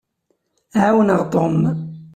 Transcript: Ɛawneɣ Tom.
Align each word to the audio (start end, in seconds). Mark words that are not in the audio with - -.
Ɛawneɣ 0.83 1.21
Tom. 1.33 1.57